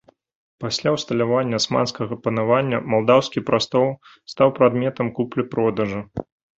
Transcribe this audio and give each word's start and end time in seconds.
Пасля 0.63 0.93
ўсталявання 0.95 1.55
асманскага 1.63 2.13
панавання 2.29 2.77
малдаўскі 2.95 3.47
прастол 3.53 3.87
стаў 4.35 4.47
прадметам 4.61 5.17
куплі-продажы. 5.17 5.99